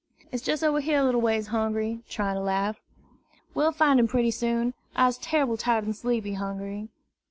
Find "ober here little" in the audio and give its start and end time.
0.63-1.21